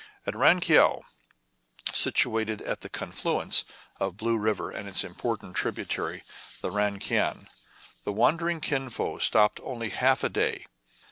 [0.25, 1.03] At Ran Keou,
[1.93, 3.65] situated at the confluence
[3.99, 6.23] of the Blue River and its important tributary,
[6.61, 7.45] the Ran Kiang,^
[8.03, 10.65] the wandering Kin Fo stopped only half a day.